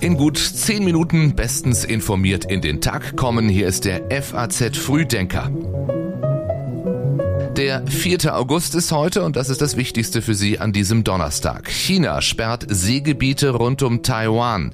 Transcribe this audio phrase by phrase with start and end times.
[0.00, 3.48] In gut zehn Minuten bestens informiert in den Tag kommen.
[3.48, 5.50] Hier ist der FAZ Frühdenker.
[7.56, 8.36] Der 4.
[8.36, 11.70] August ist heute und das ist das Wichtigste für Sie an diesem Donnerstag.
[11.70, 14.72] China sperrt Seegebiete rund um Taiwan.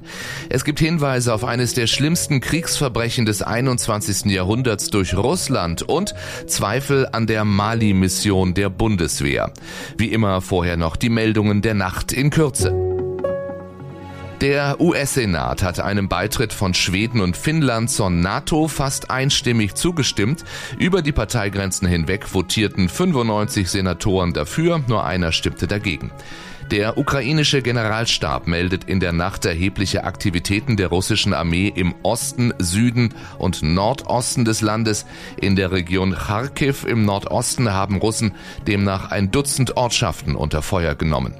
[0.49, 4.25] Es gibt Hinweise auf eines der schlimmsten Kriegsverbrechen des 21.
[4.25, 6.13] Jahrhunderts durch Russland und
[6.47, 9.53] Zweifel an der Mali-Mission der Bundeswehr.
[9.97, 12.92] Wie immer vorher noch die Meldungen der Nacht in Kürze.
[14.43, 20.43] Der US-Senat hat einem Beitritt von Schweden und Finnland zur NATO fast einstimmig zugestimmt.
[20.77, 26.11] Über die Parteigrenzen hinweg votierten 95 Senatoren dafür, nur einer stimmte dagegen.
[26.73, 33.13] Der ukrainische Generalstab meldet in der Nacht erhebliche Aktivitäten der russischen Armee im Osten, Süden
[33.37, 35.05] und Nordosten des Landes.
[35.39, 38.33] In der Region Kharkiv im Nordosten haben Russen
[38.65, 41.35] demnach ein Dutzend Ortschaften unter Feuer genommen.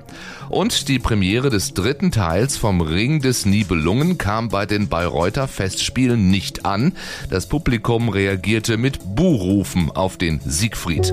[0.49, 6.29] Und die Premiere des dritten Teils vom Ring des Nibelungen kam bei den Bayreuther Festspielen
[6.29, 6.93] nicht an.
[7.31, 11.11] Das Publikum reagierte mit Buhrufen auf den Siegfried.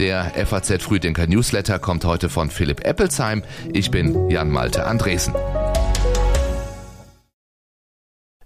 [0.00, 3.42] Der FAZ Frühdenker Newsletter kommt heute von Philipp Eppelsheim.
[3.74, 5.34] Ich bin Jan Malte Andresen.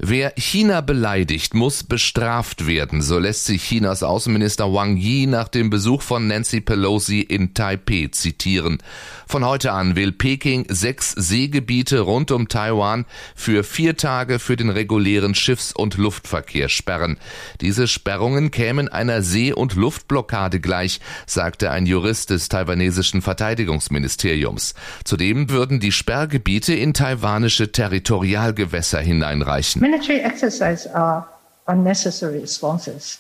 [0.07, 5.71] Wer China beleidigt, muss bestraft werden, so lässt sich Chinas Außenminister Wang Yi nach dem
[5.71, 8.83] Besuch von Nancy Pelosi in Taipei zitieren.
[9.27, 14.69] Von heute an will Peking sechs Seegebiete rund um Taiwan für vier Tage für den
[14.69, 17.17] regulären Schiffs- und Luftverkehr sperren.
[17.63, 24.75] Diese Sperrungen kämen einer See- und Luftblockade gleich, sagte ein Jurist des taiwanesischen Verteidigungsministeriums.
[25.05, 29.94] Zudem würden die Sperrgebiete in taiwanische Territorialgewässer hineinreichen.
[29.95, 31.29] Military exercises are
[31.69, 33.19] unnecessary responses.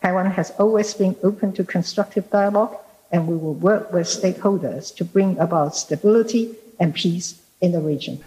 [0.00, 2.76] Taiwan has always been open to constructive dialogue,
[3.10, 7.42] and we will work with stakeholders to bring about stability and peace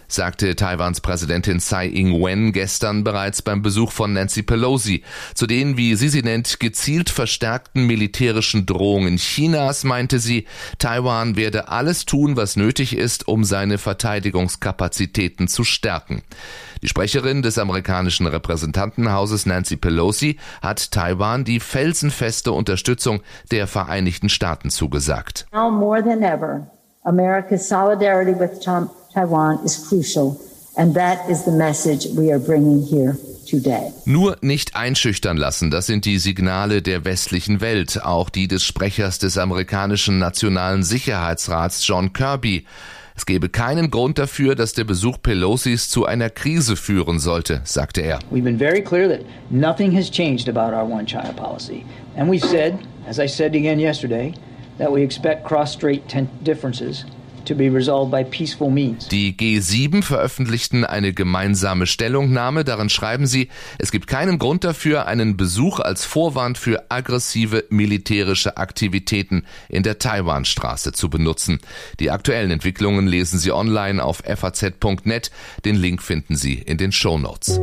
[0.08, 5.02] sagte Taiwans Präsidentin Tsai Ing-wen gestern bereits beim Besuch von Nancy Pelosi.
[5.34, 10.46] Zu den, wie sie sie nennt, gezielt verstärkten militärischen Drohungen Chinas meinte sie,
[10.78, 16.22] Taiwan werde alles tun, was nötig ist, um seine Verteidigungskapazitäten zu stärken.
[16.82, 23.20] Die Sprecherin des amerikanischen Repräsentantenhauses Nancy Pelosi hat Taiwan die felsenfeste Unterstützung
[23.50, 25.46] der Vereinigten Staaten zugesagt.
[25.52, 26.70] Now more than ever,
[27.02, 28.60] America's solidarity with
[29.18, 30.40] Taiwan is crucial,
[30.76, 33.16] and that is the message we are bringing here.
[33.48, 33.94] Today.
[34.04, 39.18] Nur nicht einschüchtern lassen, das sind die Signale der westlichen Welt, auch die des Sprechers
[39.18, 42.66] des amerikanischen Nationalen Sicherheitsrats John Kirby.
[43.16, 48.02] Es gebe keinen Grund dafür, dass der Besuch Pelosis zu einer Krise führen sollte, sagte
[48.02, 48.18] er.
[48.30, 51.86] We've been very clear that nothing has changed about our one China policy.
[52.18, 52.78] And we've said,
[53.08, 54.34] as I said again yesterday,
[54.76, 56.02] that we expect cross-strait
[56.44, 57.06] differences
[59.10, 62.64] die G7 veröffentlichten eine gemeinsame Stellungnahme.
[62.64, 63.48] Darin schreiben sie,
[63.78, 69.98] es gibt keinen Grund dafür, einen Besuch als Vorwand für aggressive militärische Aktivitäten in der
[69.98, 71.58] Taiwanstraße zu benutzen.
[72.00, 75.30] Die aktuellen Entwicklungen lesen Sie online auf faz.net.
[75.64, 77.60] Den Link finden Sie in den Show Notes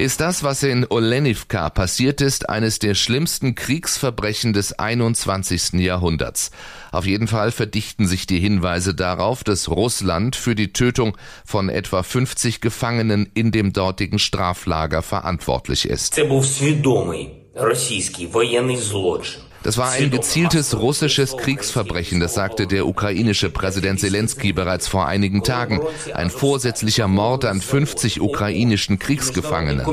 [0.00, 5.74] ist das, was in Olenivka passiert ist, eines der schlimmsten Kriegsverbrechen des 21.
[5.74, 6.52] Jahrhunderts.
[6.90, 12.02] Auf jeden Fall verdichten sich die Hinweise darauf, dass Russland für die Tötung von etwa
[12.02, 16.16] 50 Gefangenen in dem dortigen Straflager verantwortlich ist.
[16.16, 16.36] Das war ein
[19.62, 25.42] das war ein gezieltes russisches Kriegsverbrechen, das sagte der ukrainische Präsident Zelensky bereits vor einigen
[25.42, 25.80] Tagen.
[26.14, 29.84] Ein vorsätzlicher Mord an 50 ukrainischen Kriegsgefangenen.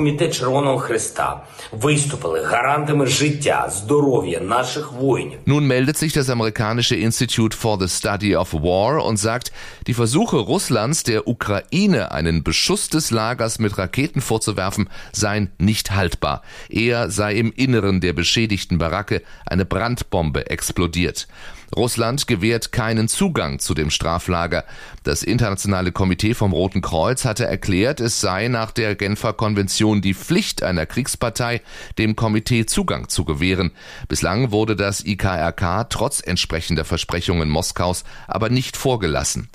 [5.45, 9.51] Nun meldet sich das amerikanische Institute for the Study of War und sagt,
[9.87, 16.41] die Versuche Russlands, der Ukraine einen Beschuss des Lagers mit Raketen vorzuwerfen, seien nicht haltbar.
[16.69, 19.23] Er sei im Inneren der beschädigten Baracke
[19.57, 21.27] eine Brandbombe explodiert.
[21.75, 24.63] Russland gewährt keinen Zugang zu dem Straflager.
[25.03, 30.13] Das Internationale Komitee vom Roten Kreuz hatte erklärt, es sei nach der Genfer Konvention die
[30.13, 31.61] Pflicht einer Kriegspartei,
[31.97, 33.71] dem Komitee Zugang zu gewähren.
[34.07, 39.49] Bislang wurde das IKRK trotz entsprechender Versprechungen Moskaus aber nicht vorgelassen.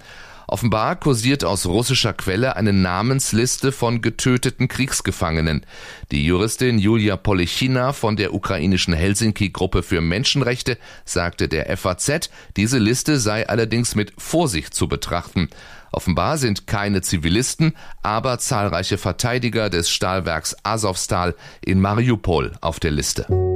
[0.47, 5.65] Offenbar kursiert aus russischer Quelle eine Namensliste von getöteten Kriegsgefangenen.
[6.11, 13.19] Die Juristin Julia Polichina von der ukrainischen Helsinki-Gruppe für Menschenrechte sagte der FAZ, diese Liste
[13.19, 15.49] sei allerdings mit Vorsicht zu betrachten.
[15.93, 23.52] Offenbar sind keine Zivilisten, aber zahlreiche Verteidiger des Stahlwerks Azovstal in Mariupol auf der Liste.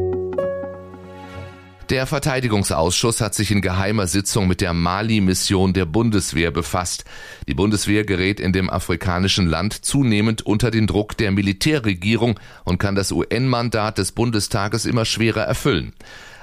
[1.91, 7.05] Der Verteidigungsausschuss hat sich in geheimer Sitzung mit der Mali-Mission der Bundeswehr befasst.
[7.47, 12.97] Die Bundeswehr gerät in dem afrikanischen Land zunehmend unter den Druck der Militärregierung und kann
[12.97, 15.93] das UN-Mandat des Bundestages immer schwerer erfüllen.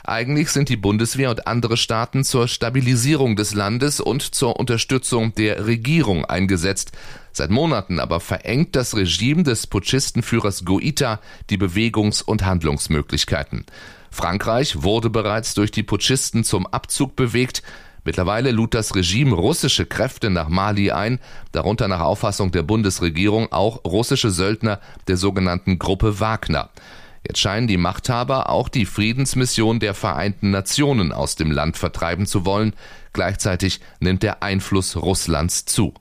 [0.05, 5.65] Eigentlich sind die Bundeswehr und andere Staaten zur Stabilisierung des Landes und zur Unterstützung der
[5.65, 6.93] Regierung eingesetzt.
[7.33, 11.19] Seit Monaten aber verengt das Regime des Putschistenführers Goita
[11.49, 13.65] die Bewegungs- und Handlungsmöglichkeiten.
[14.13, 17.63] Frankreich wurde bereits durch die Putschisten zum Abzug bewegt.
[18.05, 21.19] Mittlerweile lud das Regime russische Kräfte nach Mali ein,
[21.51, 26.69] darunter nach Auffassung der Bundesregierung auch russische Söldner der sogenannten Gruppe Wagner.
[27.27, 32.45] Jetzt scheinen die Machthaber auch die Friedensmission der Vereinten Nationen aus dem Land vertreiben zu
[32.45, 32.75] wollen.
[33.13, 35.93] Gleichzeitig nimmt der Einfluss Russlands zu.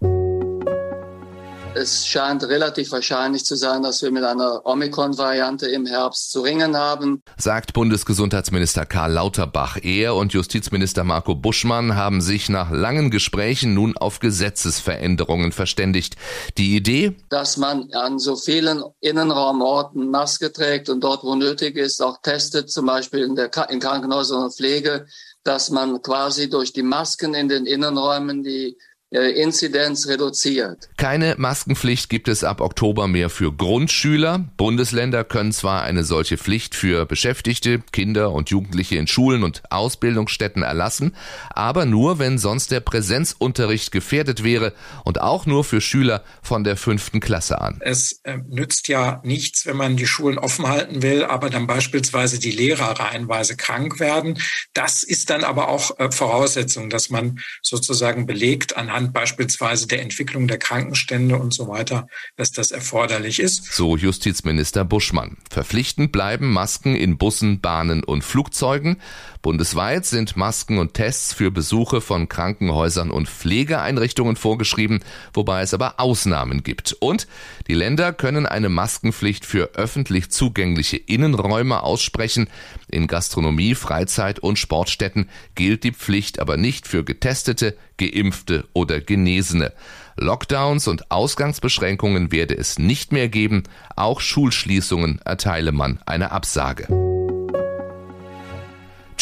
[1.74, 6.76] Es scheint relativ wahrscheinlich zu sein, dass wir mit einer Omikron-Variante im Herbst zu ringen
[6.76, 7.22] haben.
[7.38, 9.78] Sagt Bundesgesundheitsminister Karl Lauterbach.
[9.82, 16.16] Er und Justizminister Marco Buschmann haben sich nach langen Gesprächen nun auf Gesetzesveränderungen verständigt.
[16.58, 17.16] Die Idee?
[17.30, 22.70] Dass man an so vielen Innenraumorten Maske trägt und dort, wo nötig ist, auch testet,
[22.70, 25.06] zum Beispiel in, der, in Krankenhäusern und Pflege,
[25.42, 28.76] dass man quasi durch die Masken in den Innenräumen die
[29.20, 30.88] Inzidenz reduziert.
[30.96, 34.44] Keine Maskenpflicht gibt es ab Oktober mehr für Grundschüler.
[34.56, 40.62] Bundesländer können zwar eine solche Pflicht für Beschäftigte, Kinder und Jugendliche in Schulen und Ausbildungsstätten
[40.62, 41.14] erlassen,
[41.50, 44.72] aber nur, wenn sonst der Präsenzunterricht gefährdet wäre
[45.04, 47.78] und auch nur für Schüler von der fünften Klasse an.
[47.80, 52.38] Es äh, nützt ja nichts, wenn man die Schulen offen halten will, aber dann beispielsweise
[52.38, 54.38] die Lehrer reihenweise krank werden.
[54.72, 60.02] Das ist dann aber auch äh, Voraussetzung, dass man sozusagen belegt anhand anhand beispielsweise der
[60.02, 62.06] Entwicklung der Krankenstände und so weiter,
[62.36, 63.72] dass das erforderlich ist.
[63.72, 65.36] So Justizminister Buschmann.
[65.50, 68.98] Verpflichtend bleiben Masken in Bussen, Bahnen und Flugzeugen.
[69.42, 75.00] Bundesweit sind Masken und Tests für Besuche von Krankenhäusern und Pflegeeinrichtungen vorgeschrieben,
[75.34, 76.96] wobei es aber Ausnahmen gibt.
[77.00, 77.26] Und
[77.66, 82.48] die Länder können eine Maskenpflicht für öffentlich zugängliche Innenräume aussprechen.
[82.86, 89.72] In Gastronomie, Freizeit und Sportstätten gilt die Pflicht aber nicht für Getestete, Geimpfte oder Genesene.
[90.16, 93.64] Lockdowns und Ausgangsbeschränkungen werde es nicht mehr geben.
[93.96, 96.86] Auch Schulschließungen erteile man eine Absage.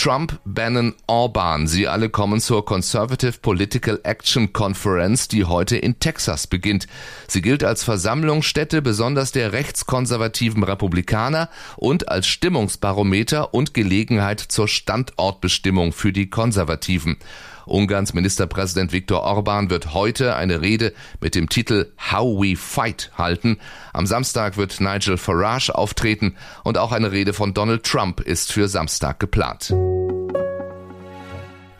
[0.00, 6.46] Trump, Bannon, Orban, sie alle kommen zur Conservative Political Action Conference, die heute in Texas
[6.46, 6.86] beginnt.
[7.28, 15.92] Sie gilt als Versammlungsstätte besonders der rechtskonservativen Republikaner und als Stimmungsbarometer und Gelegenheit zur Standortbestimmung
[15.92, 17.18] für die Konservativen.
[17.66, 23.58] Ungarns Ministerpräsident Viktor Orban wird heute eine Rede mit dem Titel How We Fight halten.
[23.92, 28.66] Am Samstag wird Nigel Farage auftreten und auch eine Rede von Donald Trump ist für
[28.66, 29.72] Samstag geplant.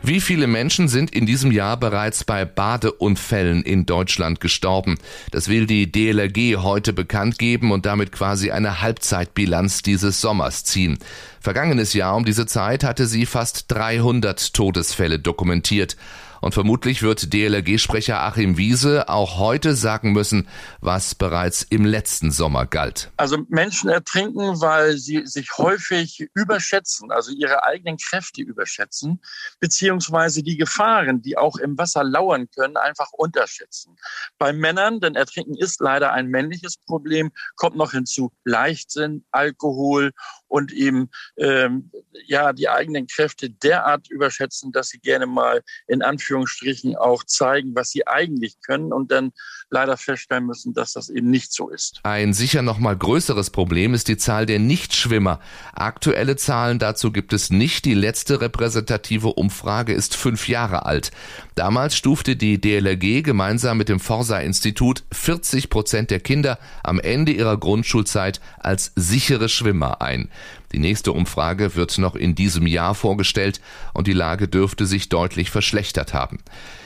[0.03, 4.97] Wie viele Menschen sind in diesem Jahr bereits bei Badeunfällen in Deutschland gestorben?
[5.29, 10.97] Das will die DLRG heute bekannt geben und damit quasi eine Halbzeitbilanz dieses Sommers ziehen.
[11.39, 15.95] Vergangenes Jahr um diese Zeit hatte sie fast 300 Todesfälle dokumentiert.
[16.41, 20.47] Und vermutlich wird DLRG-Sprecher Achim Wiese auch heute sagen müssen,
[20.79, 23.11] was bereits im letzten Sommer galt.
[23.17, 29.21] Also Menschen ertrinken, weil sie sich häufig überschätzen, also ihre eigenen Kräfte überschätzen,
[29.59, 33.95] beziehungsweise die Gefahren, die auch im Wasser lauern können, einfach unterschätzen.
[34.39, 40.11] Bei Männern, denn Ertrinken ist leider ein männliches Problem, kommt noch hinzu Leichtsinn, Alkohol
[40.47, 41.91] und eben ähm,
[42.25, 47.91] ja die eigenen Kräfte derart überschätzen, dass sie gerne mal in Anführungsstrichen auch zeigen, was
[47.91, 49.33] sie eigentlich können und dann
[49.69, 51.99] leider feststellen müssen, dass das eben nicht so ist.
[52.03, 55.39] Ein sicher noch mal größeres Problem ist die Zahl der Nichtschwimmer.
[55.73, 57.85] Aktuelle Zahlen dazu gibt es nicht.
[57.85, 61.11] Die letzte repräsentative Umfrage ist fünf Jahre alt.
[61.55, 67.57] Damals stufte die DLRG gemeinsam mit dem Forsa-Institut 40 Prozent der Kinder am Ende ihrer
[67.57, 70.29] Grundschulzeit als sichere Schwimmer ein.
[70.71, 73.61] Die nächste Umfrage wird noch in diesem Jahr vorgestellt
[73.93, 76.39] und die Lage dürfte sich deutlich verschlechtert haben.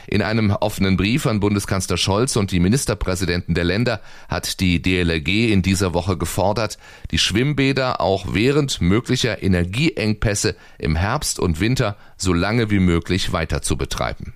[0.07, 5.51] In einem offenen Brief an Bundeskanzler Scholz und die Ministerpräsidenten der Länder hat die DLRG
[5.51, 6.77] in dieser Woche gefordert,
[7.11, 13.61] die Schwimmbäder auch während möglicher Energieengpässe im Herbst und Winter so lange wie möglich weiter
[13.61, 14.33] zu betreiben.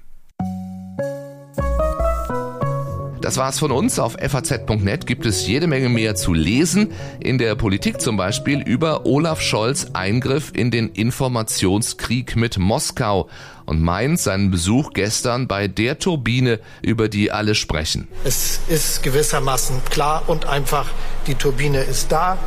[3.21, 3.99] Das war's von uns.
[3.99, 6.91] Auf faz.net gibt es jede Menge mehr zu lesen.
[7.19, 13.29] In der Politik zum Beispiel über Olaf Scholz Eingriff in den Informationskrieg mit Moskau
[13.65, 18.07] und meint seinen Besuch gestern bei der Turbine, über die alle sprechen.
[18.23, 20.89] Es ist gewissermaßen klar und einfach,
[21.27, 22.37] die Turbine ist da,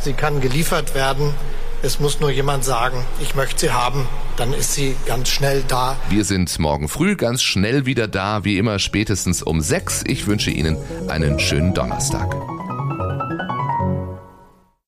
[0.00, 1.32] sie kann geliefert werden
[1.80, 5.96] Es muss nur jemand sagen, ich möchte sie haben, dann ist sie ganz schnell da.
[6.08, 10.02] Wir sind morgen früh ganz schnell wieder da, wie immer spätestens um sechs.
[10.06, 10.76] Ich wünsche Ihnen
[11.08, 12.34] einen schönen Donnerstag.